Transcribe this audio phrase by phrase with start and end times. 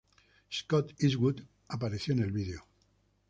[0.51, 2.65] Scott Eastwood apareció en el vídeo.